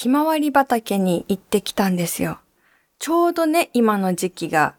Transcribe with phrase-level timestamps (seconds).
[0.00, 2.38] ひまわり畑に行ってきたんですよ。
[3.00, 4.76] ちょうどね、今の時期が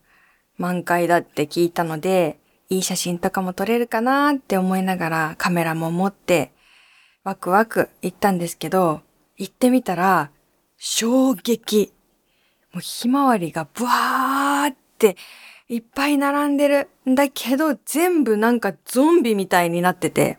[0.57, 2.39] 満開だって聞いたので、
[2.69, 6.53] いい写真とかも撮れるかなって思いながらカメラも持って
[7.25, 9.01] ワクワク行ったんですけど、
[9.35, 10.31] 行ってみたら
[10.77, 11.91] 衝撃。
[12.71, 15.17] もうひまわりがブワーって
[15.67, 20.37] いっぱい並んでるんだけど全部なんかゾンビみたいになってて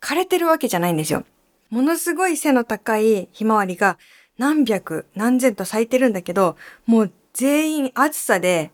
[0.00, 1.26] 枯れてるわけじゃないんですよ。
[1.74, 3.98] ものすごい背の高いひまわりが
[4.38, 8.70] 何百何千と咲いてるんだけどもう全員暑さで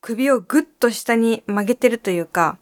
[0.00, 2.56] 首をぐっと下に曲げてるというか、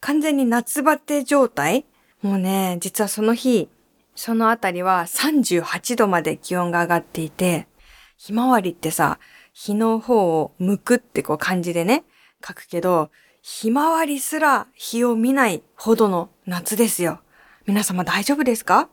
[0.00, 1.84] 完全に夏バテ状態
[2.22, 3.68] もうね、実はその日、
[4.16, 7.68] そのあたりは38度まで気温が上がっていて、
[8.16, 9.20] ひまわりってさ、
[9.52, 12.02] 日の方を向くってこう漢字でね、
[12.44, 13.10] 書くけど、
[13.42, 17.20] ひまわりすら日を見ないほどの夏ですよ。
[17.66, 18.88] 皆様大丈夫ですか？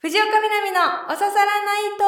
[0.00, 0.80] 藤岡みなみの
[1.12, 2.04] おささらないと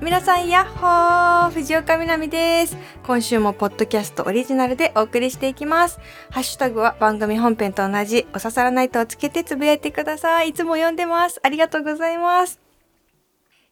[0.00, 2.76] 皆さん、やっほー藤岡みなみです。
[3.04, 5.98] 今週もポッドキャストオリジナルでお送りしていきます。
[6.30, 10.50] ハッシュタグは番組本編と同じ、お刺さらないとをつけてつぶやいてください。
[10.50, 11.40] いつも読んでます。
[11.42, 12.60] ありがとうございます。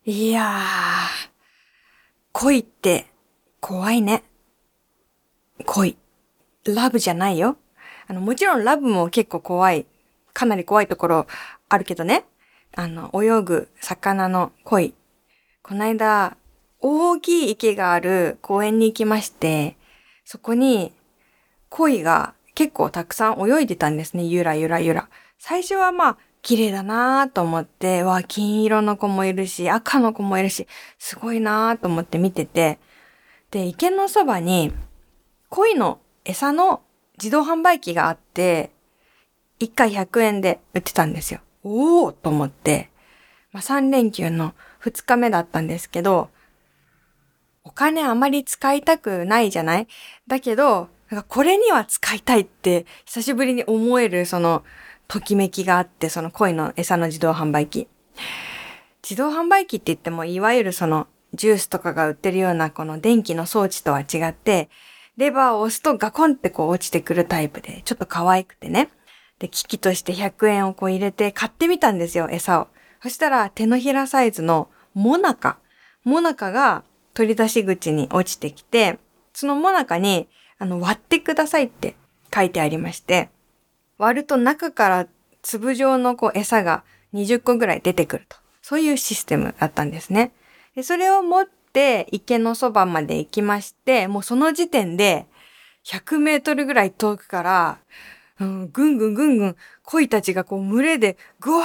[0.05, 1.28] いやー、
[2.32, 3.06] 恋って
[3.60, 4.22] 怖いね。
[5.64, 5.96] 恋。
[6.64, 7.56] ラブじゃないよ。
[8.06, 9.86] あの、もちろんラブも結構怖い。
[10.32, 11.26] かなり怖いところ
[11.68, 12.24] あるけどね。
[12.76, 14.94] あの、泳ぐ魚の恋
[15.62, 16.36] この間、
[16.80, 19.76] 大きい池がある公園に行きまして、
[20.24, 20.92] そこに
[21.68, 24.24] 鯉が結構たくさん泳いでたんですね。
[24.24, 25.08] ゆらゆらゆら。
[25.38, 30.66] 最初はまあ、綺麗だなぁと思って、わ、金色の子もいるし、赤の子もいるし、
[30.98, 32.78] すごいなぁと思って見てて、
[33.50, 34.72] で、池のそばに、
[35.48, 36.82] 鯉の餌の
[37.16, 38.70] 自動販売機があって、
[39.60, 41.41] 1回100円で売ってたんですよ。
[41.62, 42.91] おおと思って、
[43.53, 46.28] まあ、3連休の2日目だったんですけど、
[47.64, 49.88] お金あまり使いたくないじゃない？
[50.26, 54.62] だけど、なんかこれには使いたいって久しぶりに思えるその
[55.06, 57.88] ときめきがあって、その恋の餌の自動販売機。
[59.03, 64.71] 自動販売機って言っても、いわゆるそのジュースとかが売ってるようなこの電気の装置とは違って、
[65.16, 68.89] レバーを押すとガコンってこう落ちてくるタイプで、ちょっと可愛くてね。
[69.39, 72.69] で、機器として100円をこう入れて買ってみたんですよ、餌を。
[73.03, 75.59] そしたら手のひらサイズのモナカ。
[76.05, 76.84] モナカが
[77.15, 78.99] 取り出し口に落ちてきて、
[79.33, 80.28] そのモナカに、
[80.59, 81.97] あの、割ってくださいって
[82.34, 83.28] 書いてありまして、
[83.99, 85.06] 割ると中から
[85.43, 86.84] 粒状のこう餌が
[87.15, 88.37] 20個ぐらい出てくると。
[88.62, 90.33] そういうシステムだったんですね。
[90.74, 95.26] でそれを持って池のそばまで行きまして、もうその時点で
[95.84, 97.78] 100メートルぐらい遠くから、
[98.40, 101.64] うん、ぐんぐんぐんぐん鯉たちがこう群れでぐわ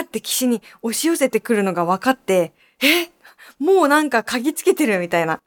[0.00, 3.10] ーって岸に押し寄せてくるのが分かって、え
[3.58, 5.40] もうなんか嗅ぎつけてるみたいな。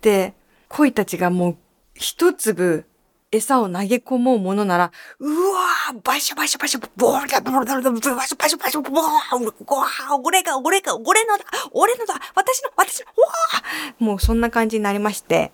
[0.00, 0.34] で、
[0.68, 1.56] 鯉たちがもう
[1.94, 2.84] 一粒
[3.30, 9.54] 餌を投げ込もうものなら、うわーバシャバシャバシャボールボールボールバシャバシャバシャボール
[10.24, 15.52] 俺が俺が俺のだ俺のだ私の私のうわーもうそんな感じになりまして、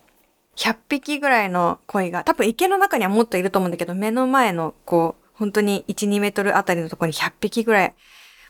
[0.57, 7.95] 100匹ぐらいの鯉が、多分池の中にはもっといると思うんだけど、目の前のこう、本当に1、2メートルあたりのところに100匹ぐらい、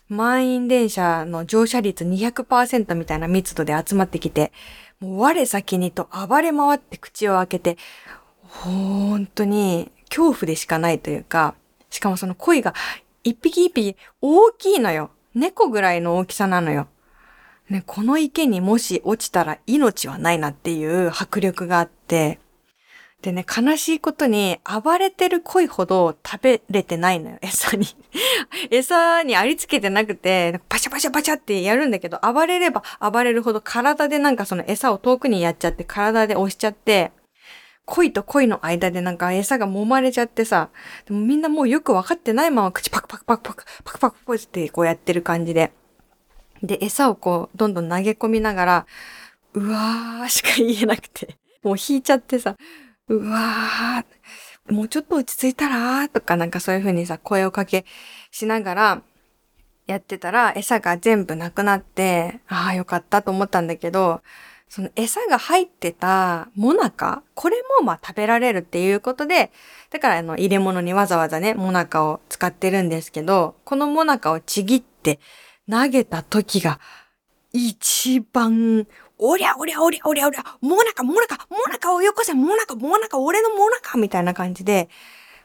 [0.07, 4.51] 満員電車の乗車率200%みたいな密度で集まってきて、
[4.99, 7.77] もう我先にと暴れ回って口を開けて、
[8.63, 11.55] 本当に恐怖でしかないというか、
[11.89, 12.73] しかもその鯉が
[13.23, 15.11] 一匹一匹大きいのよ。
[15.33, 16.87] 猫ぐらいの大きさなのよ。
[17.69, 22.39] ね、この池にもし落ちたら命はないなっていう迫力があって、
[23.21, 27.87] でね、悲しいことに暴れてる鯉ほど食べれてないのよ、餌に。
[28.69, 37.11] 餌にありつけてなくて、パシャパシャパシャってやるんだけど、暴れれば暴れるほど体でなんかその餌を遠くにやっちゃって、体で押しちゃって、
[37.85, 40.69] 鯉と鯉の間でなんか餌が揉まれちゃってさ、
[41.05, 45.71] でもみんなもうよくわかってないまま口パクパクパクパクパクパクパクってこうやってる感じで。
[46.63, 48.85] で、餌をこう、どんどん投げ込みながら、
[49.53, 52.55] うわーしか言えなくて、もう引いちゃってさ、
[53.07, 57.85] うわー、もうちょっと落ち着いたらとかなんかそういう風にさ、声をかけ
[58.31, 59.01] しながら、
[59.85, 64.21] やってたら、餌が全部なくなって、ああ、よかったと思ったんだけど、
[64.75, 69.53] その餌が入ってたモナカこれもまあ食べられるっていうことで、
[69.89, 75.21] だからあの入れ物にわざわざね、モナカを使ってるんですけど、このモナカをちぎって
[75.71, 76.81] 投げた時が
[77.53, 78.85] 一番
[79.17, 84.89] おりゃおりゃおりゃおりゃおりゃ、もなかもなかもなかをよこせもなかもなか俺のもなかみたいな感じで、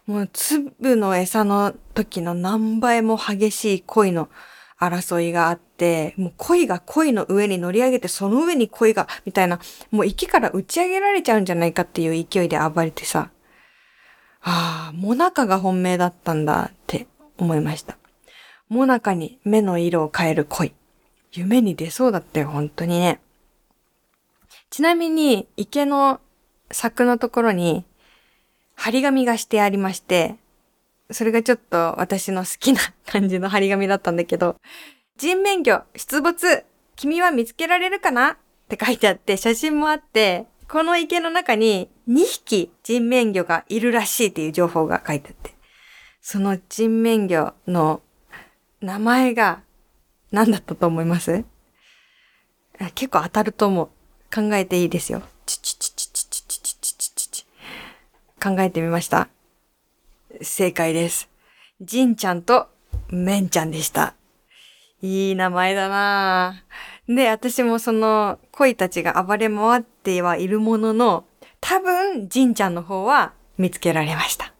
[0.08, 4.28] もう粒の餌の時の何倍も激しい恋の
[4.80, 9.60] 争いがあって、もう恋が恋の上に乗り上げて、その上に恋が、みたいな、
[9.90, 13.30] もう池から打ち上げられちゃうんじゃないかっていう勢いで暴れてさ、
[14.42, 17.06] ああ、モナカが本命だったんだって
[17.36, 17.98] 思いました。
[18.70, 20.72] モナカに目の色を変える恋。
[21.32, 23.20] 夢に出そうだったよ、本当にね。
[24.70, 26.20] ちなみに、池の
[26.70, 27.84] 柵のところに、
[28.76, 30.36] 張り紙がしてありまして、
[31.10, 34.56] それがちょっと私の好きな感じの張り紙だったんだけど、
[35.16, 36.64] 人面魚出没
[36.96, 38.30] 君は見つけられるかな？
[38.30, 38.36] っ
[38.68, 45.54] て書いてあって写真もあって、この池の中に2匹人面魚がいるらしいっていう情報が書いてあって、
[46.20, 48.02] その人面魚の
[48.80, 49.62] 名前が
[50.30, 51.44] 何だったと思います？
[52.94, 53.88] 結構当たると思う。
[54.34, 55.22] 考えていいですよ。
[58.42, 59.28] 考えてみました
[60.40, 61.28] 正解です。
[61.80, 62.68] ジンちゃんと
[63.08, 64.14] メンちゃんでした。
[65.02, 71.24] いい名前だなぁで、私もその恋たちが暴れ回ってはいるものの、
[71.60, 74.52] 多分、ジンちゃんの方は見つけられました。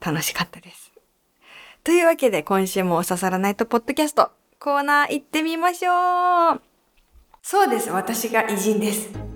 [0.00, 0.92] 楽しかったです。
[1.84, 6.62] というわけで、今週もお刺さらないとポッドキャスト、コーナー行ってみましょう
[7.42, 9.35] そうです、私が偉人です。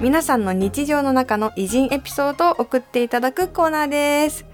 [0.00, 4.46] 皆さんの日常の中の偉人エピソードを送っていただくコーナーです。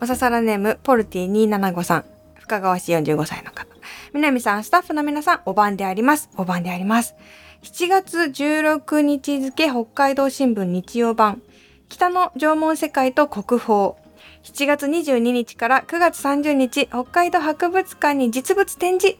[0.00, 2.04] おささらネーム、ポルティ275さん。
[2.34, 3.68] 深川市45歳の方。
[4.12, 6.30] 南さん、スタッフの皆さん、お晩であります。
[6.36, 7.14] お晩であります。
[7.62, 11.42] 7月16日付、北海道新聞日曜版。
[11.88, 13.94] 北の縄文世界と国宝。
[14.42, 19.16] 7月22日から9月30日、北海道博物館に実物展示。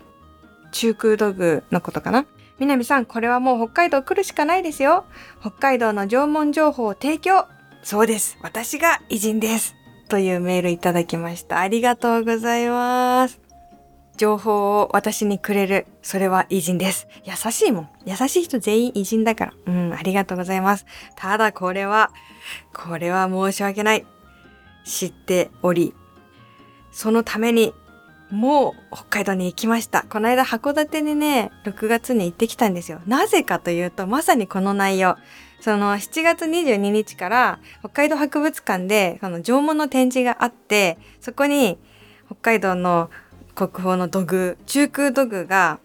[0.73, 2.27] 中空土偶のことかな
[2.59, 5.05] 南さん、これはもう北海道来るしかないですよ。
[5.41, 7.47] 北海道の縄文情報を提供。
[7.83, 8.39] そうです。
[8.43, 9.77] 私が偉人です。
[10.09, 11.61] というメールいただきました。
[11.61, 13.41] ありがとうございます。
[14.17, 15.87] 情報を私にくれる。
[16.03, 17.07] それは偉人です。
[17.25, 17.89] 優しいもん。
[18.05, 19.53] 優しい人全員偉人だから。
[19.67, 20.87] うん、ありがとうございます。
[21.15, 22.11] ただこれは、
[22.75, 24.05] これは申し訳ない。
[24.85, 25.95] 知っており、
[26.91, 27.73] そのために
[28.31, 30.05] もう北海道に行きました。
[30.09, 33.01] この間函館にね、6月に行ってきたんですよ。
[33.07, 35.17] なぜかというと、まさにこの内容。
[35.61, 41.79] その7月22日から北海道博物館でその縄文の展示があって、そこに
[42.27, 43.11] 北海道の
[43.55, 45.81] 国宝の土偶、中空土偶が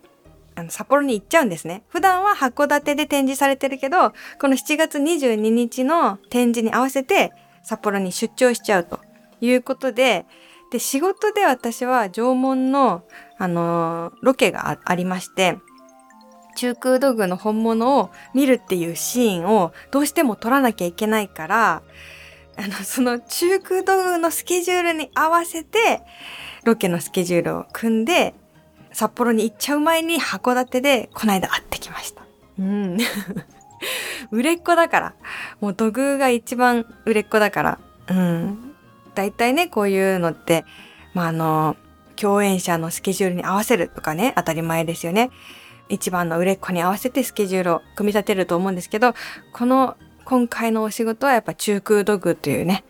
[0.55, 1.83] あの札幌に行っちゃうんですね。
[1.87, 7.31] 普段は函館で展示されてるけど、この7月22日の展示に合わせて
[7.63, 8.99] 札幌に出張しちゃうと
[9.41, 10.25] いうことで、
[10.73, 13.03] で、仕事で私は縄文の、
[13.37, 15.59] あのー、ロケがありまして、
[16.55, 21.83] 中空土偶の本物を見るっていうシーンをどうしても撮らなきゃいけないから、
[22.57, 26.01] あの、その中空土偶のスケジュールに合わせて、
[26.63, 28.33] ロケのスケジュールを組んで、
[28.93, 32.23] 札幌に行っちゃう前に函館でこの間会ってきました。
[32.57, 32.97] うん。
[34.31, 35.13] 売れっ子だから。
[35.61, 37.79] もう土偶が一番売れっ子だから。
[38.07, 38.72] うん。
[39.15, 40.65] 大体ね、こういうのって、
[41.13, 41.75] まあ、あの、
[42.15, 45.31] 共演者のスケジュールに合わせるとかね、当たり前ですよね。
[45.89, 49.13] 一番の売れっ子に合わせてスケジュールを組み立てると思うんですけど、
[49.51, 52.86] この今回のお仕事はやっぱ中空土偶というね、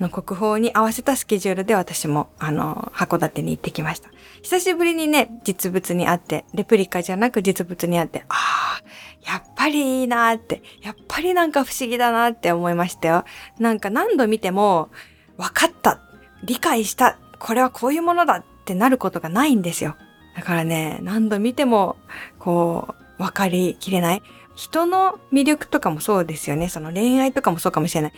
[0.00, 4.10] の国宝に合わせたスケジュールで私も、あの、函館に行ってきました。
[4.42, 8.34] 久しぶりにね、実物に会って、レプリカじゃなく実物に会って、あ
[8.80, 8.82] あ、
[9.26, 13.24] やっぱりいいなって、やっぱりなんか不思議だなって思いましたよ。
[13.58, 14.90] なんか何度見ても、
[15.36, 16.00] 分かった、
[16.42, 19.96] 理解した、これはこういうものだってなることがないんですよ。
[20.36, 21.96] だからね、何度見ても、
[22.38, 24.22] こう、分かりきれない。
[24.56, 26.68] 人の魅力とかもそうですよね。
[26.68, 28.12] その恋愛とかもそうかもしれない。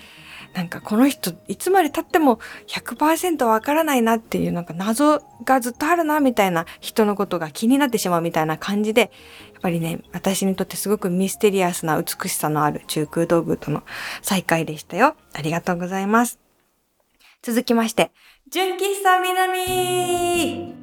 [0.54, 9.00] なんかこの人、いつまで経っても100%わからないなっていうなんか謎がずっとあるなみたいな人のことが気になってしまうみたいな感じで、
[9.52, 13.82] やっぱりね、私にとってすごくミステリアスな美しさのある中空道具との
[14.22, 15.16] 再会でしたよ。
[15.34, 16.45] ありがとうございます。
[17.46, 18.10] 続きまして、
[18.50, 20.74] 純喫茶南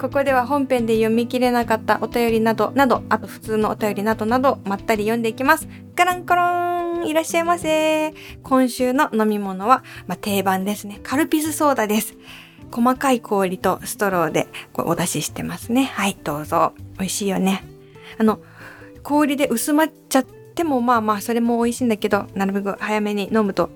[0.00, 5.68] ここでは本編で読み切れなかったお便りなどなど、あと普通のお便りなどなど、まったり読んでいきます。
[5.94, 10.98] ガランコロンいらっしゃいませ今週の飲み物は、まあ、定番ですね。
[11.04, 12.16] カルピスソーダです。
[12.72, 15.84] 細かい氷とストローでお出ししてますね。
[15.84, 16.72] はい、どうぞ。
[16.98, 17.62] 美味しいよね。
[18.18, 18.40] あの、
[19.04, 23.70] 氷で薄まっちゃってもまあまあそれも美味しいんだけど、なるべく早めに飲むと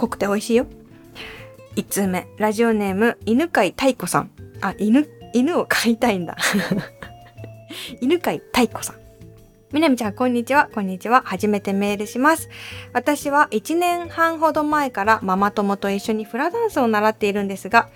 [0.00, 0.66] 濃くて美味しいよ。
[1.76, 4.30] 1通目、ラジオネーム、犬飼太子さん。
[4.62, 6.38] あ、犬、犬を飼いたいんだ。
[8.00, 8.96] 犬飼太子さん。
[9.72, 10.70] みなみちゃん、こんにちは。
[10.72, 11.20] こんにちは。
[11.26, 12.48] 初めてメールします。
[12.94, 17.90] 私は1年半ほど前からママ友と一緒にフラダンスを習っているんですが、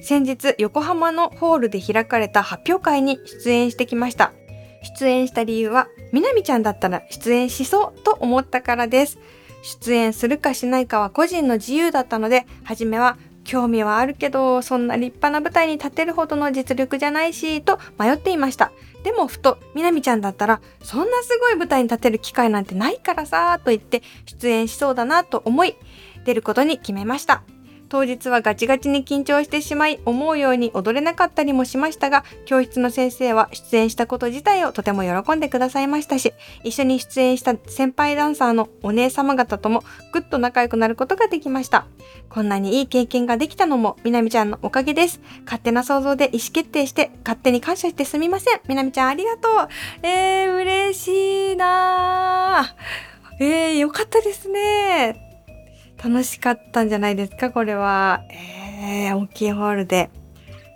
[0.00, 4.32] 先日横浜のホールで開かれた発表会に出演してきました。
[4.96, 9.18] 出演した理由は、みなみちゃんだったら出演しそうと思ったからです。
[9.64, 18.72] 出演するかしないかは個人の自由だったので、初めは興味はあるけど、そんな立派な舞台に立てるほどの実力じゃないし、と迷っていました。
[19.02, 25.76] でもふと、みなみちゃんだったら、そんなすごい舞台に立てる機会なんてないからさ、と言って出演しそうだなと思い、
[26.24, 27.42] 出ることに決めました。
[27.94, 36.32] 当日はガチガチに緊張してしまい、思うように踊れなかったりもしましたが、教室の先生は出演したこと自体をとても喜んでくださいましたし、
[36.64, 41.86] 一緒に出演した先輩ダンサーのお姉様方ともぐっと仲良くなることができました。
[42.30, 45.20] こんなにいい経験ができたのも、みなみちゃんのおかげです。
[45.44, 48.60] 勝手な想像で意思決定して、勝手に感謝してすみません。
[48.66, 49.68] みなみちゃんありがとう。
[50.02, 53.44] えー、嬉しいなー。
[53.44, 55.23] えー、よかったですね。
[56.02, 58.22] 楽しかったんじゃないですか、これは。
[58.30, 60.10] えー、大きいホールで。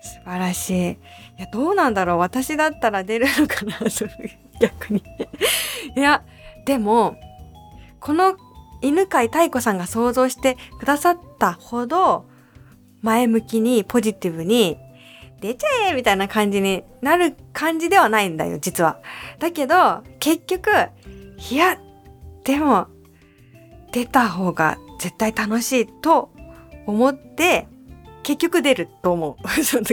[0.02, 0.90] 素晴らしい。
[0.92, 0.96] い
[1.38, 2.18] や、どうなんだろう？
[2.18, 3.78] 私だったら出るのかな？
[4.60, 5.02] 逆に
[5.96, 6.22] いや、
[6.64, 7.16] でも、
[8.00, 8.36] この
[8.80, 12.26] 犬飼太子さんが想像してくださったほど、
[13.02, 14.78] 前向きにポジティブに、
[15.40, 18.98] 出ちゃえみたいな感じになる感じではないんだよ、実は。
[19.38, 20.70] だけど、結局、
[21.50, 21.78] いや、
[22.44, 22.88] でも、
[23.92, 26.30] 出た方が絶対楽しいと
[26.86, 27.68] 思って、
[28.22, 29.42] 結局出ると思 う。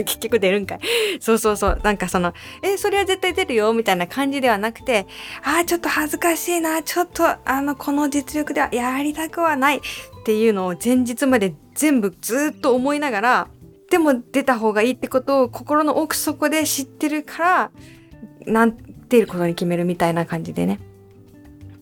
[0.04, 0.80] 結局出るんかい。
[1.20, 1.80] そうそうそう。
[1.82, 5.06] なんかその、え、それは絶対出るよみたいな感じではなくて、
[5.42, 6.82] ああ、ちょっと恥ずかしいな。
[6.82, 9.80] ちょっと、あの、この実力ではやりたくはないっ
[10.24, 13.48] ていうのを前日まで全部ずっと思いながら、
[13.90, 17.70] でも出た方がいいってことを心の奥底で知ってるから、
[18.46, 18.76] なん
[19.08, 20.80] 出ることに決めるみたいな感じでね。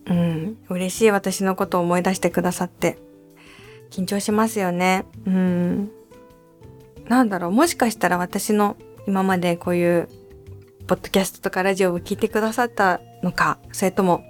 [0.05, 0.57] うん。
[0.69, 2.97] 嬉しい私のことを思い出してくださって。
[3.95, 5.05] 緊張しますよね。
[5.25, 5.89] うん。
[7.07, 8.75] なんだろう、もしかしたら私の
[9.07, 10.09] 今までこういう、
[10.87, 14.23] ポッドキャストとかラジオを聞いてくださったのか、それとも、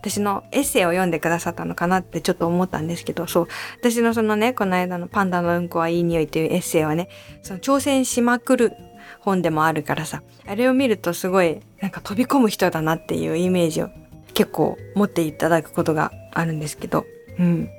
[0.00, 3.48] 私のエッセイを読んでくださったのかなってちょっと思ったんですけど、そう。
[3.80, 7.08] 私のそのね、この間のパンダのうんこはいい匂いというエッセイはね、
[7.42, 8.72] その挑戦しまくる
[9.18, 13.90] 本でもあるからさ、あれを見るとすごい、なんか飛び込む人だなっていうイメージを
[14.34, 17.04] 結構持っていただくことがあるんですけど、
[17.38, 17.70] うん。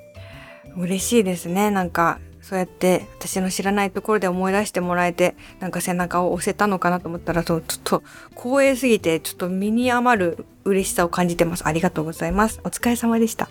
[0.77, 1.71] 嬉しいですね。
[1.71, 11.67] なんか、そうやって私の知らないところで思い出してもらえて、なんか背中を押せたのかなと思ったら、そう、ちょっと光栄すぎて、ちょっと身に余る嬉しさを感じてます。
[11.67, 12.59] ありがとうございます。
[12.63, 13.49] お疲れ様でした。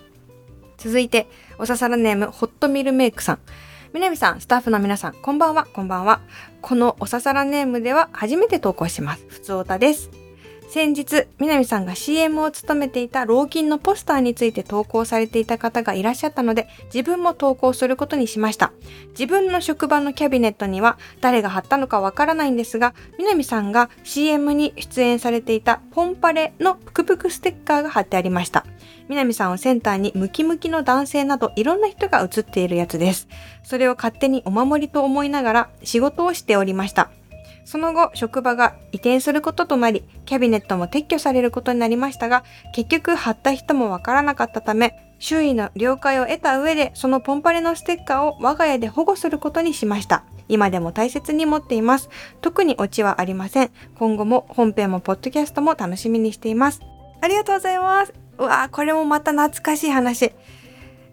[0.76, 3.38] 続いて、おささらネーム、ホットミルメイクさん。
[3.92, 6.20] みなみさん、スタッフの皆さん、こんばんは、こんばんは。
[6.60, 9.24] このおささらネームでは初めて投稿します。
[9.28, 10.19] ふつおたです。
[10.72, 18.70] 先日、南さんが CM を務めていた老金のポスターについて投稿されていた方がいらっしゃったので、自分も投稿することにしました。
[19.18, 28.64] 自分の職場のキャビネットには誰が貼ったのかわからないんですが、南さんが CM に出演されていたポンパレのぷくぷくステッカーが貼ってありました。
[29.08, 33.26] 南さんをセンターにムキムキの男性などいろんな人が写っているやつです。
[33.64, 37.10] それを勝手にお守りと思いながら仕事をしておりました。
[37.64, 50.24] その後、職場が移転することとなり、キャビネットも撤去されることになりましたが、結局貼った人もわからなかったため、周囲の了解を得た上で、そのポンパレのステッカーを我が家で保護することにしました。
[50.48, 52.08] 今でも大切に持っています。
[52.40, 53.70] 特にオチはありません。
[53.96, 56.80] 今後も本編もポッドキャストも楽しみにしています。
[57.20, 58.14] ありがとうございます。
[58.38, 60.32] うわーこれもまた懐かしい話。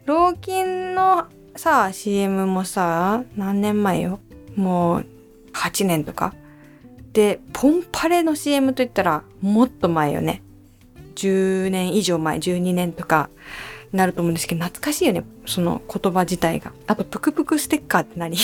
[0.05, 1.25] 老金の
[1.55, 4.19] さ、CM もさ、何年前よ？
[4.55, 5.05] もう
[5.57, 6.33] 8年とか。
[7.13, 10.43] で、ポンパレの CM といったらもっと前よね。
[11.15, 13.29] 10年以上前、12年とか
[13.91, 15.23] なると思うんですけど、懐かしいよね。
[15.45, 16.73] その言葉自体が。
[16.85, 18.37] あと、ぷくぷくステッカーって何？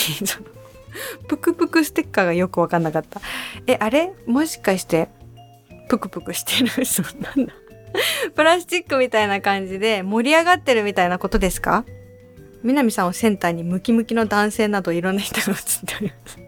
[1.27, 3.21] ぷくぷくステッカーがよくわかんなかった。
[3.67, 4.13] え、あれ？
[4.25, 5.09] もしかして、
[5.89, 6.85] ぷくぷくしてる？
[6.85, 7.53] そうなんだ。
[8.35, 11.85] プラスチックみたいな感じで盛り上がってるみたいなことですか？
[12.63, 16.42] 南さんをセンターにムキムキの男性などいろんな人が映っております。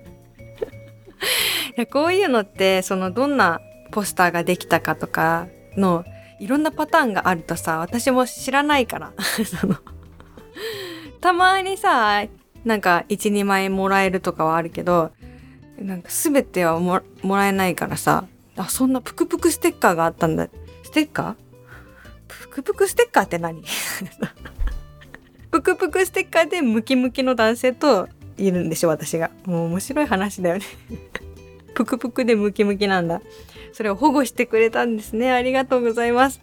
[1.76, 6.06] やこういうのってそのどんなポスターができたかとかの
[6.40, 9.14] いろんなパターンがあるとさ私も知らないから。
[9.60, 9.78] その
[11.22, 12.24] たまにさ
[12.64, 15.12] なんか12枚もらえるとかはあるけど
[15.80, 18.26] なんか全てはもらえないからさ
[18.58, 20.48] あそんなぷくぷくステッカーがあったんだ。
[20.84, 21.36] ステッカー？
[22.28, 23.64] ぷくぷくステッカーって何？
[25.52, 30.66] ぷくぷくステッカーでムキムキの男性といるんでしょ私がもう面白い話だよね
[31.76, 33.22] ぷくぷくでムキムキなんだ。
[33.74, 35.32] それを保護してくれたんですね。
[35.32, 36.42] ありがとうございます。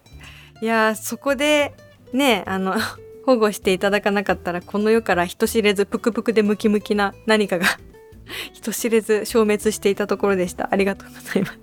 [0.61, 1.73] いや、そこで、
[2.13, 2.77] ね、あの、
[3.25, 7.67] 保護していただかなかったら、この世から人知れずぷくぷくでムキムキな何かが
[8.53, 10.69] 人知れず消滅していたところでした。
[10.71, 11.59] ありがとうございます。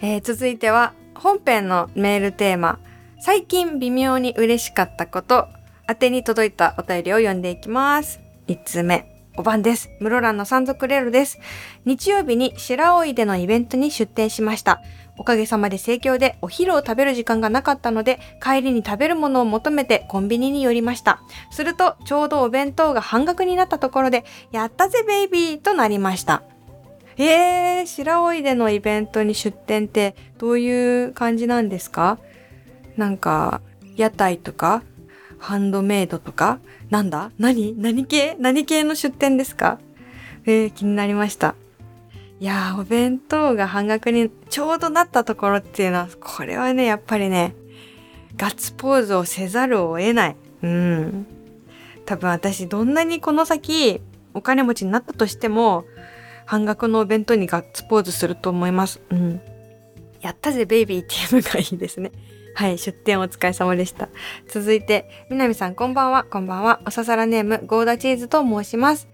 [0.00, 2.78] えー、続いては、本編のメールテーマ、
[3.20, 5.48] 最近微妙に嬉しかったこと、
[5.88, 8.23] 宛てに届いたお便りを読んでいきます。
[8.46, 9.10] 1つ目。
[9.36, 9.88] お番です。
[10.00, 11.40] 室蘭の山賊レールです。
[11.86, 14.82] 日曜日に白老でのイベントに出店しました。
[15.16, 21.20] おかげさまで盛況でお昼を食べる時間がなかったので、帰りに食べるものを求めてコンビニに寄りました。
[21.50, 26.42] すると、ちょうどお弁当が半額になったところで、やったぜベイビーとなりました。
[27.16, 32.18] えー、白老でのイベントに出店ってどういう感じなんですか？
[32.98, 33.62] なんか、
[33.96, 34.82] 屋台とか、
[35.38, 36.58] ハンドメイドとか、
[36.94, 37.32] なんだ？
[37.40, 37.74] 何？
[37.76, 38.36] 何系？
[38.38, 39.80] 何系の出店ですか？
[40.46, 41.56] えー、気になりました。
[42.38, 47.56] いやー、お弁当が半額にちょうどなったところっていうのは、これはね、やっぱりね、
[48.36, 50.36] ガッツポーズをせざるを得ない。
[50.62, 51.26] うん。
[52.06, 54.00] 多分私、どんなにこの先、
[54.32, 55.86] お金持ちになったとしても、
[56.46, 59.00] 半額のお弁当にガッツポーズすると思います。
[59.10, 59.40] うん。
[60.20, 62.12] やったぜ、ベイビーっていうのがいいですね。
[62.54, 64.08] はい、出店お疲れ様でした。
[64.48, 66.80] 続いて、みなみさんこんばんは、こんばんは。
[66.86, 69.08] おささらネーム、ゴーダチーズと申します。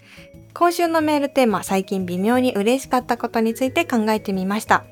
[0.53, 4.85] 今週のメールテーマ、最近微妙に嬉しかったことについて考えてみました。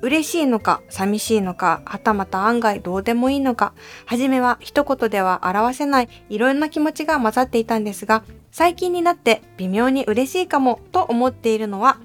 [0.00, 3.74] 嬉しいのか、寂しいのか、はたまた案外どうでもいいのか、
[4.06, 11.98] はじめは一言では表せないいろんな気持ちが混ざっていたんですが、最近になって微妙に嬉しいかもと思っているのは、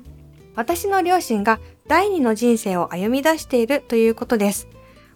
[0.56, 4.68] 私の両親が第二の人生を歩み出しているということです。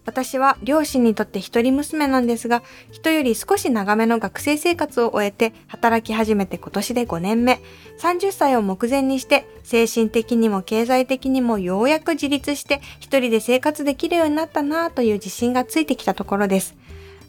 [0.05, 7.61] 私は両親にとって一人娘なんですが、人より少し長めの学生生活を終えて働き始めて今年で5年目、
[7.99, 16.75] 30歳を目前にして精神的にも経済的にもようやく自立して一人で生活できるようになったなぁという自信がついてきたところです。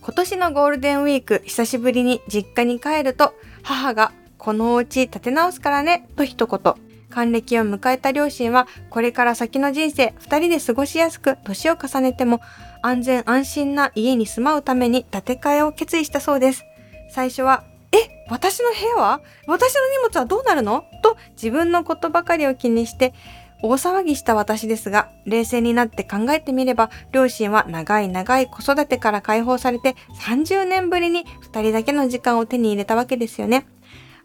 [0.02, 6.83] 今年のゴールデンウィーク久しぶりに実家に帰ると母がこのお家建て直すからねと一言。
[7.14, 12.40] 還暦を迎えた両親は、これから先の人生、二人で過ごしやすく、年を重ねても、
[12.82, 16.64] 安全安心な家に住まうために建て替えを決意したそうです。
[17.10, 19.20] 最初は、え、私の部屋は？
[19.46, 20.84] 私の荷物はどうなるの？
[21.02, 23.14] と自分のことばかりを気にして、
[23.62, 33.66] 大騒ぎした私ですが、冷静になって考えてみれば、両親は長い長い子育てから解放されて30年ぶりに2人だけの時間を手に入れたわけですよね。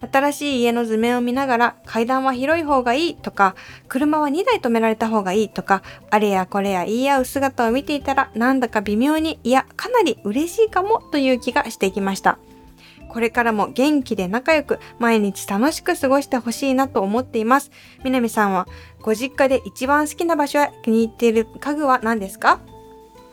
[0.01, 3.55] 新しい家の図面を見ながら階段は広い方がいいとか、
[3.87, 12.39] 車は2台止められた方がいいとか、あれやこれや言い合う姿を見ていたらなんだか微妙に、いや、かなり嬉しいかもという気がしてきました。
[13.09, 17.71] これからも元気で仲良く毎日楽しく過ごしてほしいなと思っています。
[18.03, 18.67] みなみさんは
[19.01, 22.59] ご実家で一番好きな場所や気に入っている家具は何ですか？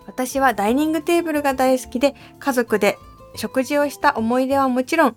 [0.06, 2.96] 私はダイニングテーブルが大好きで家族で
[3.34, 5.16] 食事をした思い出はもちろん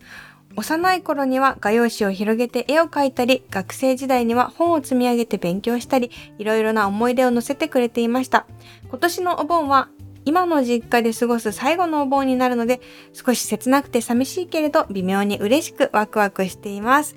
[0.56, 8.46] 幼い頃には画用紙を広げて絵を描いたり、学生時代には本を積み上げて勉強したり、いろいろな思い出を載せてくれていました。
[8.90, 9.90] 今年のお盆は
[10.26, 12.82] 今の実家で過ごす最後のお盆になるので、
[13.14, 17.16] 少し切なくて寂しいけれど、微妙に嬉しくワクワクしています。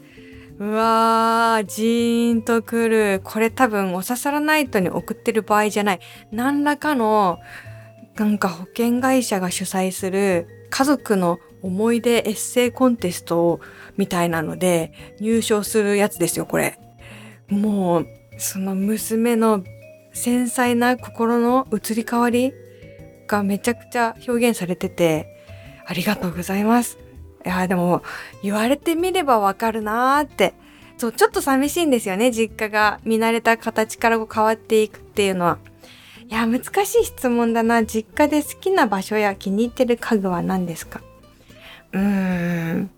[0.59, 3.21] うわー、ジーンとくる。
[3.25, 6.01] これ多分、おささらナイトに送ってる場合じゃない。
[6.31, 7.39] 何らかの、
[8.17, 13.61] なんか保険会社が主催する家族の思い出エッセイコンテスト
[13.97, 16.79] みたいなので入賞するやつですよ、これ。
[17.49, 18.07] もう、
[18.39, 19.63] その娘の
[20.13, 22.53] 繊細な心の移り変わり
[23.29, 25.27] がめちゃくちゃ表現されてて、
[25.87, 26.99] ありがとうございます。
[27.45, 28.03] いや、でも、
[28.43, 30.55] 言われてみればわかるなーって。
[30.97, 32.31] そう、ちょっと寂しいんですよね。
[32.31, 35.59] 実家が見慣れた形から変わっていくっていうのは。
[36.29, 37.85] いや、難しい質問だな。
[37.85, 41.03] 実家で好きな場所や気に入ってる家具は何ですか？
[41.93, 42.91] うん。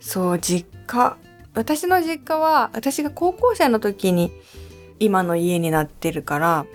[0.00, 1.16] そう、実家。
[1.54, 4.30] 私の実家は、私が高校生の時に
[4.98, 6.66] 今の家になってるから、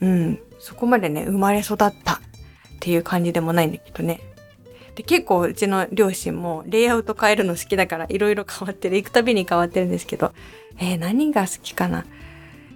[0.00, 1.92] うん、そこまでね、生まれ育ったっ
[2.80, 4.20] ていう感じでもないんだけどね。
[4.94, 8.96] で、結構うちの両親もレイアウト変えるの好きだからいろいろ変わってる。
[8.96, 10.32] 行くたびに変わってるんですけど、
[10.78, 12.04] えー、何が好きかな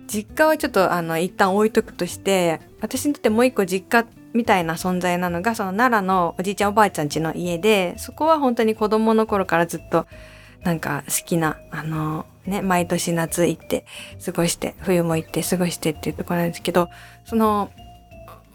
[0.07, 10.07] 実家はちょっとあの一旦置いとくとして、私にとってもう一個実家ってみたいな存在なのが、その奈良のおじいちゃんおばあちゃん家の家で、そこは本当に子供の頃からずっと
[10.63, 13.85] なんか好きな、あの、ね、毎年夏行って
[14.25, 16.89] 過ごして、冬も行って過ごしてっていうところなんですけど、
[17.25, 17.71] その、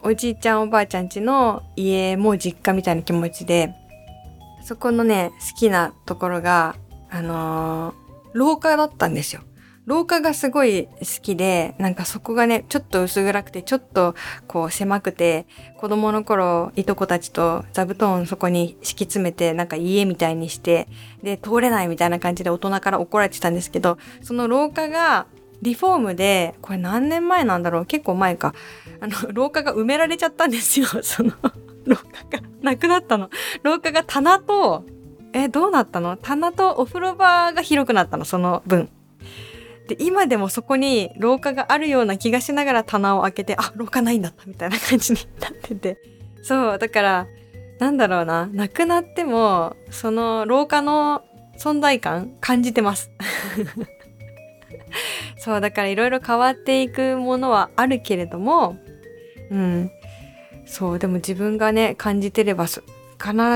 [0.02, 3.74] おじいちゃんおばあちゃん家の家も実家みたいな気持ちで、
[4.64, 6.76] そこのね、好きなところが、
[7.10, 7.94] あのー、
[8.34, 9.42] 廊下だったんですよ。
[9.88, 10.90] 廊下がすごい好
[11.22, 14.14] きで、なんかそこがね、ちょっと薄暗くて、ちょっと
[14.46, 15.46] こう狭くて、
[15.78, 20.88] 子供の頃、いとこたちと座布団そこに敷き詰めて、なんか家みたいにして、
[21.22, 25.26] で、通れないみたいな感じで大人から怒られてたんですけど、その廊下が
[25.62, 27.86] リフォームで、これ何年前なんだろう？
[27.86, 28.54] 結構前か。
[29.00, 30.86] あの、廊下が埋められちゃったんですよ。
[31.02, 31.32] その
[31.86, 33.30] 廊下がなくなったの。
[33.62, 34.84] 廊下が棚と、
[35.32, 36.18] え、どうなったの？
[36.18, 38.90] 棚とお風呂場が広くなったの、その分。
[39.88, 45.98] で、今でもそこに廊下があるような気がしながら棚を開けて、あ、廊下ないんだったみたいな感じになってて。
[46.42, 47.26] そう、だから、
[47.78, 51.22] なんだろうな、なくなっても、その廊下の
[51.58, 53.10] 存在感感じてます。
[55.38, 58.76] そう、だからいろいろ変わっていくものはあるけれども、
[59.50, 59.90] うん。
[60.66, 62.82] そう、でも自分がね、感じてれば、必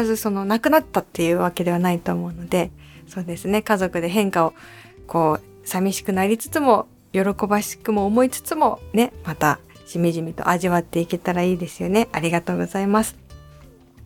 [0.05, 2.71] ずその、なくなったっていうわけではないと思うので、
[3.07, 4.55] そうですね、家族で変化を、
[5.07, 12.09] こう、寂しくなりつつも、喜ばしくも思いつつも、ね、また、しみじみと味わっていけたらいいですよね。
[12.12, 13.16] ありがとうございます。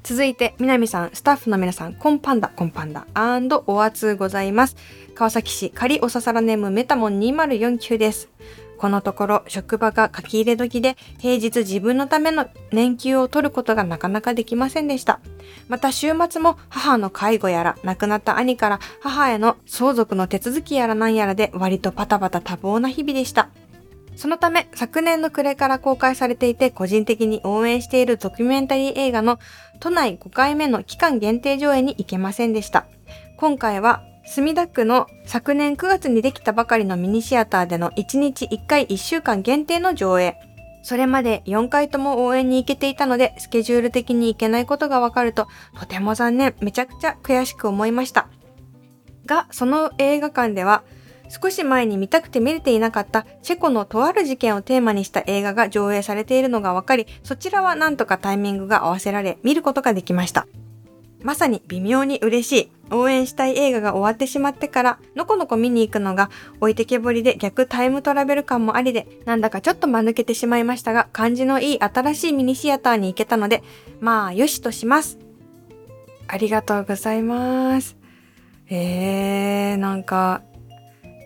[0.03, 4.77] 続いて、南さん、スタッフの皆さん、コンパンダ、コンパンダ、アンドお熱ございます。
[5.15, 8.29] 川崎市仮おささらネームメタモン2049です。
[8.77, 15.21] このところ職場が書き入れ時で平日自分のための年休を取ることがなかなかできませんでした。
[15.69, 23.49] また週末も母の介護やら亡くなった兄から母への相続の手続きやらなんやらで割とパタパタ多忙な日々でした。
[24.17, 29.39] そのため昨年の暮れから公開されていて個人的に応援しているドキュメンタリー映画の
[29.79, 32.87] 都内5回目の期間限定上映に行けませんでした。
[33.37, 40.37] 今回は墨田区の昨年9月にできたばかりのミニシアターでの1日1回1週間限定の上映。
[40.83, 48.29] それまで4回とも応援に行けていたので、スケジュール的に行けないことがわかると、とても残念、めちゃくちゃ悔しく思いました。
[49.27, 50.83] が、その映画館では、
[51.29, 60.47] 少し前に見たくて見れていなかったチェコのとある事件をテーマにした映画が上映されているのがわかり、そちらはなんとかタイミングが合わせられ、見ることができました。
[61.27, 62.95] まさに微妙に嬉しい。
[62.95, 73.65] 応援したい映画が終わってしまってから、のこのこ見に行くのが置いてけぼりで逆タイムトラベル感もありで、なんだかちょっと間抜けてしまいましたが、感じのいい新しいミニシアターに行けたので、
[73.99, 75.19] まあ、よしとします。
[76.29, 77.97] ありがとうございます。
[78.71, 80.43] えー、なんか、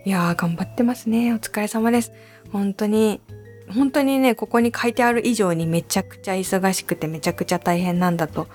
[0.03, 1.31] いやー、頑張ってますね。
[1.31, 2.11] お疲れ様です。
[2.51, 3.21] 本当に、
[3.71, 8.47] 本当にね、ここに書いてある以上にめちゃくちゃ忙しくてめちゃくちゃ大変なんだと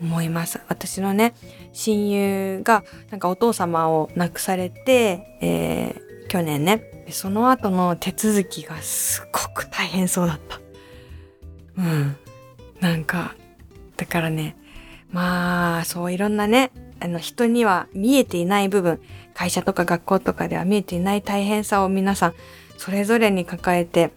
[0.00, 0.60] 思います。
[0.68, 1.34] 私のね、
[1.72, 10.60] 親友がなんかお父様を亡くされて、えー、去年ね、その後の手続きがすごく大変そうだった。
[11.78, 12.16] うん。
[12.80, 13.34] なんか、
[13.96, 14.56] だからね、
[15.10, 19.00] まあ、そういろんなね、あの人には見えていない部分、
[19.34, 22.34] 会社とか学校とかでは見えていない大変さを皆さん
[22.76, 24.10] それぞれに抱えて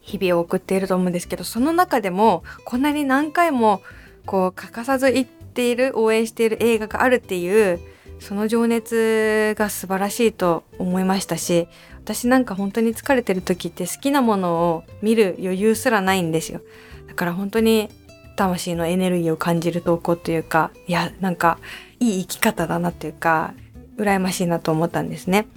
[0.00, 3.82] 日々を送っていると思うんですけど、その中でもこんなに何回も
[4.30, 7.80] こう欠かさず言っている応援している映画があるっていう
[8.20, 11.66] その情熱が素晴らしいと思いましたし
[12.04, 16.60] 私なんか本当に疲れてる時って好きなものを見る余裕すらないんですよ。
[17.08, 17.90] だから本当に
[18.36, 21.58] 魂のエネルギーを感じる投稿というかいやなんか
[21.98, 23.52] いい生き方だなっていうか
[23.96, 25.48] 羨ましいなと思ったんですね。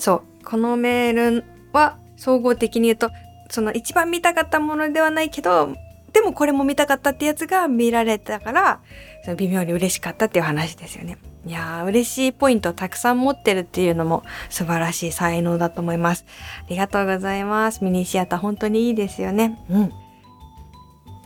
[0.00, 3.12] そうこのメールは総合的に言うと
[3.50, 5.76] その一番見たかったものではないけど
[6.12, 8.80] でもこれも見たかったってやつが見られたから、
[9.24, 11.18] その微妙に嬉しかったっていう話ですよね。
[11.46, 16.24] いやー、嬉しいポイントをたくさん持ってるっていうのも素晴らしい才能だと思います。
[16.58, 17.82] ありがとうございます。
[17.84, 19.58] ミニシアター本当にいいですよね。
[19.70, 19.92] うん。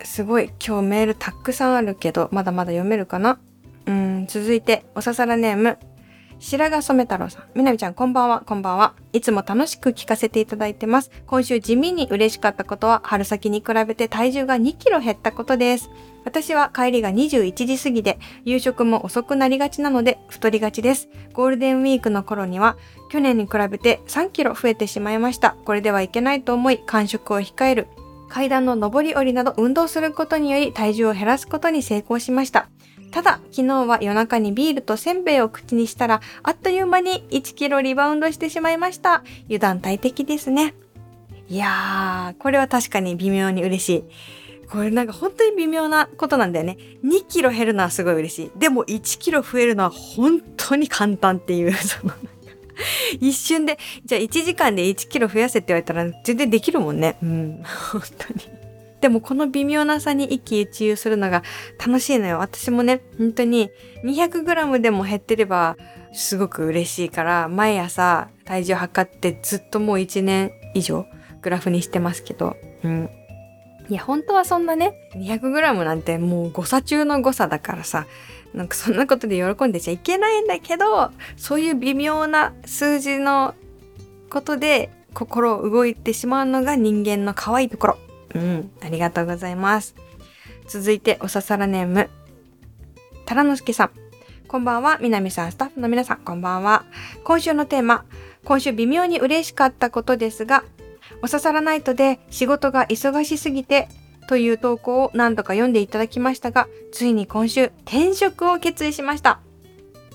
[0.04, 3.38] すごい、今日メールたくさんあるけど、まだまだ読めるかな？
[3.86, 5.78] うん、続いて、おささらネーム、
[6.44, 7.44] 白髪染太郎さん。
[7.54, 8.92] みなみちゃん、こんばんは、こんばんは。
[9.14, 11.10] いつも楽しく聞かせていただいてます。
[11.26, 15.88] 今週地味に嬉しかったことは、春先に比べて体重が2キロ減ったことです。
[16.26, 21.08] 私は帰りが21時過ぎで、夕食も遅くなりがちなので、太りがちです。
[21.32, 22.76] ゴールデンウィークの頃には、
[23.10, 25.56] 去年に比べて3キロ増えてしまいました。
[25.64, 27.88] これではいけないと思い、間食を控える。
[28.28, 32.68] 階段の上り下りなど運動することにより体重を減らすことに成功しました。
[33.14, 39.22] ただ、昨日は夜中にビールとせんべいを口にしたら、あっという間に1キロリバウンドしてしまいました。
[39.44, 40.74] 油断大敵ですね。
[41.48, 44.04] いやー、これは確かに微妙に嬉しい。
[44.68, 46.76] これなんか本当に微妙なことなんだよね。
[47.04, 48.58] 2キロ減るのはすごい嬉しい。
[48.58, 52.12] でも1キロ増えるのは本当に簡単っていう、 その、
[53.20, 57.16] 一瞬で、じゃあ1時間で1キロ増やせって言われたら全然できるもんね。
[57.22, 58.63] うん、本当に。
[59.04, 61.42] でもこの微妙な差に一喜一憂するのが
[61.78, 62.38] 楽しいのよ。
[62.38, 63.68] 私もね、本当に
[64.02, 65.76] 200g でも減ってれば
[66.14, 71.04] すごく嬉しいから、毎朝体重測ってずっともう1年以上
[71.42, 73.10] グラフにしてますけど、うん。
[73.90, 78.06] いや、本当はそんなね、200g なんてもう誤差中の誤差だからさ、
[78.54, 83.54] なんかそんなことで喜んでちゃいけないんだけど、そういう微妙な数字の
[84.30, 87.98] ことで心動いてしまうのが人間の可愛いところ。
[88.34, 89.94] うん、ありがとうございます。
[90.66, 92.10] 続いて、おささらネーム、
[93.26, 93.90] タラノスケさん。
[94.48, 96.84] こんばんは、みなみさん、スタッフの皆さん、こんばんは。
[97.24, 98.04] 今週のテーマ、
[98.44, 100.64] 今週微妙に嬉しかったことですが、
[101.22, 103.88] おささらナイトで仕事が忙しすぎて
[104.28, 109.40] という投稿を何度か読んでいただきましたが、ついに今週転職を決意しました。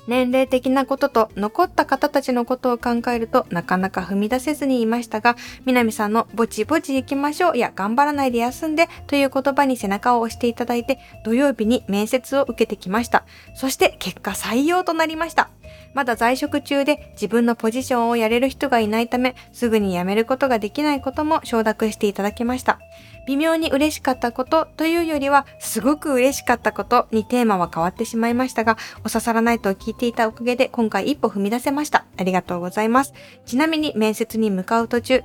[0.09, 13.23] 年齢的なことと残った方たちのことを考えるとなかなか踏み出せずにいましたが、南さんのぼちぼち行きましょうや頑張らないで休んでという言葉に背中を押していただいて土曜日に面接を受けてきました。
[13.53, 15.51] そして結果採用となりました。
[15.93, 22.79] まだ在職中で自分のポジションをやれる人がいないため、すぐに辞めることができないことも承諾していただきました。
[23.27, 32.05] 微妙に嬉しかったことというよりは、すごく嬉しかったことにテーマは変わってしまいましたが、お刺さらないと聞いていたおかげで今回一歩踏み出せました。
[32.17, 33.13] ありがとうございます。
[33.45, 35.23] ちなみに面接に向かう途中、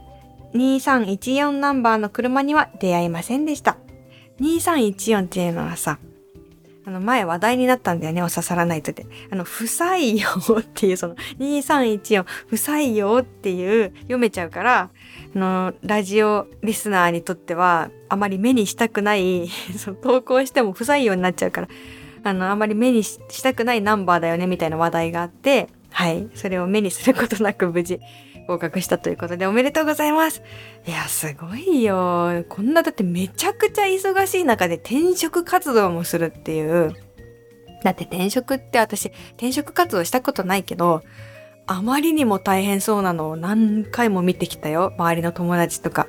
[0.55, 3.79] 2314ナンバーの車には出会いませんでした。
[4.41, 5.99] 2314っていうのはさ、
[6.87, 9.07] あの、前話題になったんだよね、お刺さらないとで。
[9.31, 14.91] あの、不採用っていう、その、2314、不採用っていう、読めちゃうから、
[15.35, 21.69] あの、ラジオリスナーにとっては、あまり目にしたくない その投稿しても不採用になっちゃうから、
[22.23, 26.29] あの、あまり目にしたくないナンバーだよね、みたいな話題があって、はい。
[26.35, 28.01] それを目にすることなく無事
[28.47, 30.43] 合格したということでおめでとうございます。
[30.87, 32.45] いや、すごいよ。
[32.49, 36.95] こんなだってめちゃくちゃ忙しい中で転職活動もするっていう。
[37.83, 41.03] だって転職って私、転職活動したことないけど、
[41.67, 44.93] あまりにも大変そうなのを何回も見てきたよ。
[44.99, 46.07] 周りの友達とか。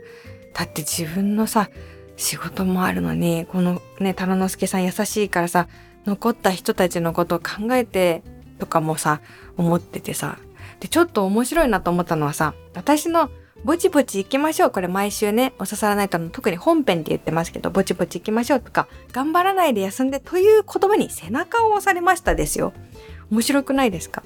[0.54, 1.70] だって自分のさ、
[2.18, 5.68] 仕事もあるのに、このね、タラノスケさん優しいからさ、
[6.06, 8.24] 残った人たちのことを考えて
[8.60, 9.22] とかもさ、
[9.58, 10.38] 思っててさ、
[10.86, 13.32] で、ちょっと面白いなと思ったのはさ、私の
[13.64, 14.70] ぼちぼち行きましょう。
[14.70, 22.72] これ毎週ね、お刺さらないとの特に本編って言ってますけど、ぼちぼち行きましょうとか、頑張らないで休んでという言葉に背中を押されましたですよ。
[23.32, 24.22] 面白くないですか？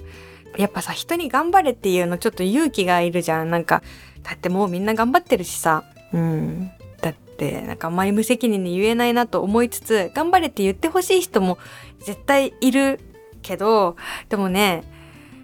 [0.57, 3.49] やっぱさ、人に頑張れっていうのちょっと勇気がいるじゃん。
[3.49, 3.81] なんか、
[4.23, 5.85] だってもうみんな頑張ってるしさ。
[6.11, 6.71] うん。
[7.01, 11.57] だって、なんかあんまり無責任に言えないなと思いつつ、頑張れって言ってほしい人も
[11.99, 12.99] 絶対いる
[13.43, 13.95] けど、
[14.27, 14.83] でもね、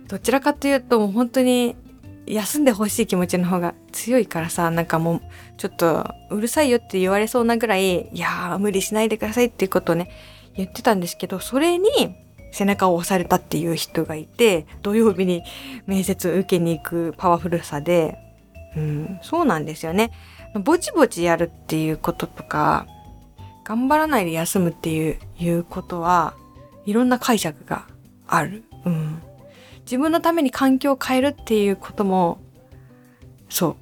[0.07, 1.75] どちらかというともう本当に
[2.27, 5.21] 休んでほしい気持ちの方が強いからさ、なんかもう
[5.57, 10.09] ちょっとうるさいよって言われそうなぐらい、いやー無理しないでくださいっていうことをね、
[10.55, 11.89] 言ってたんですけど、それに
[12.51, 15.43] 背中を押されたっていう人がいて、土曜日に
[15.85, 18.17] 面接を受けに行くパワフルさで、
[18.75, 20.11] うん、そうなんですよね。
[20.63, 22.87] ぼちぼちやるっていうこととか、
[23.65, 26.33] 頑張らないで休むっていう、いうことは、
[26.85, 27.85] いろんな解釈が
[28.27, 28.63] ある。
[28.85, 29.21] うん。
[29.85, 32.39] 自分のために環境を変えるっていうことも、
[33.49, 33.75] そう、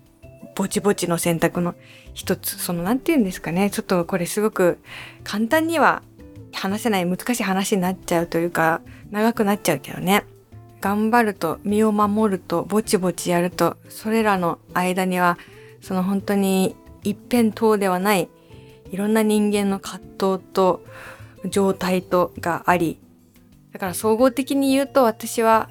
[0.55, 1.75] ぼちぼちの選択の
[2.13, 3.69] 一つ、その、なんて言うんですかね。
[3.69, 4.79] ちょっとこれすごく
[5.23, 6.03] 簡単には
[6.53, 10.25] 話せない難しい話になっちゃうというか、長くなっちゃうけどね。
[10.81, 15.37] 頑張ると、身を守ると、ぼちぼちやると、それらの間には、
[15.81, 18.29] その本当に一辺倒ではない、
[18.91, 20.01] いろんな人間の葛
[20.37, 20.83] 藤と
[21.49, 22.99] 状態とがあり、
[23.71, 25.67] だから総合的に言うと私は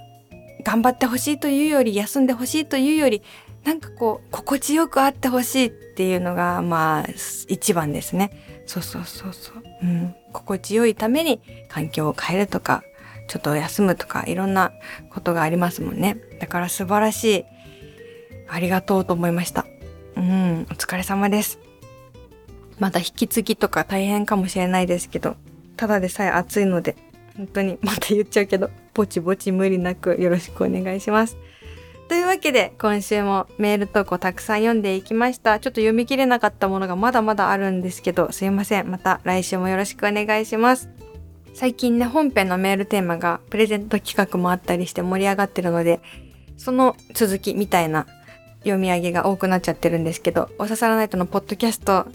[0.62, 3.22] 頑張ってほしいというより休んでほしいというより
[3.64, 7.06] なんかこう心地よくあってほしいっていうのがまあ
[7.48, 8.30] 一番ですね。
[8.66, 9.62] そうそうそうそう。
[9.82, 10.14] うん。
[10.32, 12.82] 心地よいために環境を変えるとか、
[13.28, 14.72] ちょっと休むとかいろんな
[15.10, 16.16] ことがありますもんね。
[16.40, 17.44] だから素晴らしい。
[18.48, 19.64] ありがとうと思いました。
[20.16, 20.66] うん。
[20.70, 21.58] お疲れ様です。
[22.78, 25.36] まだ引き継ぎとか大変かもしれないですけど、
[25.76, 26.96] ただでさえ暑いので
[27.36, 31.36] 本当にまた言っちゃうけど、ぼちぼち無理なくよろしくお願いします。
[32.08, 35.58] というわけで、今週もメール投稿たくさん読んでいきました。
[35.60, 38.90] ちょっと読み切れなかったものがまだまだあるんですけど、すいません。
[38.90, 40.90] また来週もよろしくお願いします。
[41.54, 46.00] 最近ね、本編のメールテーマがプレゼント企画もあったりして盛り上がってるので、
[46.58, 48.06] その続きみたいな
[48.60, 52.06] 読み上げが多くなっちゃってるんですけど、お刺さらないとのポッドキャスト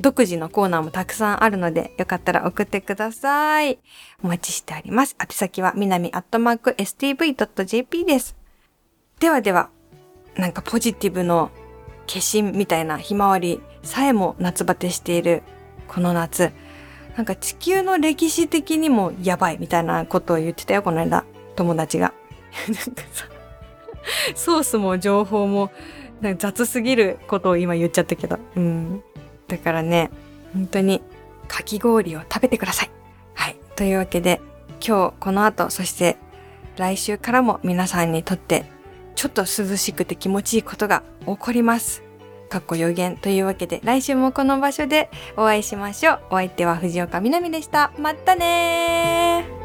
[0.00, 3.78] 独自のコーナーもたくさんあるので、よかったら送ってください。
[4.22, 5.16] お待ちしております。
[5.20, 8.36] 宛先は、みなみアットマーク stv.jp です。
[9.18, 9.70] ではでは、
[10.36, 11.50] なんかポジティブの
[12.06, 15.42] 化身みたいなひまわりさえも夏バテしている
[15.88, 16.52] この夏。
[17.16, 21.24] なんか地球の歴史的にもやばいみたいなことを言ってたよ、この間。
[21.56, 22.14] 友達が。
[22.68, 23.26] なんかさ、
[24.36, 25.72] ソースも情報も
[26.38, 28.38] 雑すぎることを今言っちゃったけど。
[28.54, 29.02] うん。
[29.48, 30.10] だからね、
[30.54, 31.02] 本当に
[31.48, 32.90] かき氷を食べてください。
[33.34, 33.56] はい。
[33.76, 34.40] というわけで、
[34.86, 36.16] 今日この後、そして
[36.76, 38.64] 来週からも皆さんにとって
[39.16, 42.02] ちょっと涼しくて気持ちいいことが起こります。
[42.48, 46.20] かっこ予言というわけで来週もこの場所でお会いしましょう。
[46.30, 47.92] お相手は藤岡みなみでした。
[47.98, 49.57] またね